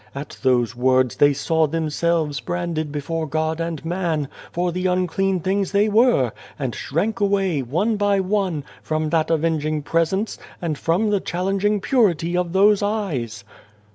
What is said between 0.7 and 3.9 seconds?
words they saw themselves branded before God and